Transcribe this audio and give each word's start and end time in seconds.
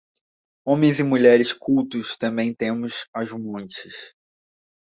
Homens 0.65 0.99
e 0.99 1.03
mulheres 1.03 1.53
cultos 1.53 2.17
também 2.17 2.55
temos 2.55 3.07
aos 3.13 3.31
montes 3.31 4.15